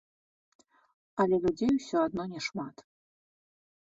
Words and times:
Але 1.23 1.35
людзей 1.45 1.71
усё 1.77 1.97
адно 2.07 2.23
не 2.33 2.39
шмат. 2.47 2.75